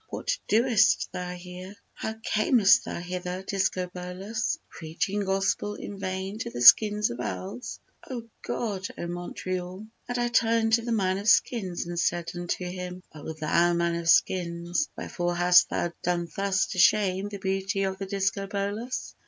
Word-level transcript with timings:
What 0.09 0.35
doest 0.47 1.09
thou 1.11 1.35
here, 1.35 1.75
how 1.93 2.15
camest 2.25 2.85
thou 2.85 2.99
hither, 2.99 3.43
Discobolus, 3.47 4.57
Preaching 4.67 5.23
gospel 5.25 5.75
in 5.75 5.99
vain 5.99 6.39
to 6.39 6.49
the 6.49 6.63
skins 6.63 7.11
of 7.11 7.19
owls?" 7.19 7.79
O 8.09 8.27
God! 8.41 8.87
O 8.97 9.05
Montreal! 9.05 9.85
And 10.09 10.17
I 10.17 10.29
turned 10.29 10.73
to 10.73 10.81
the 10.81 10.91
man 10.91 11.19
of 11.19 11.29
skins 11.29 11.85
and 11.85 11.99
said 11.99 12.31
unto 12.35 12.65
him, 12.65 13.03
"O 13.13 13.31
thou 13.33 13.73
man 13.73 13.93
of 13.93 14.09
skins, 14.09 14.89
Wherefore 14.97 15.35
hast 15.35 15.69
thou 15.69 15.93
done 16.01 16.27
thus 16.35 16.65
to 16.71 16.79
shame 16.79 17.29
the 17.29 17.37
beauty 17.37 17.83
of 17.83 17.99
the 17.99 18.07
Discobolus?" 18.07 19.13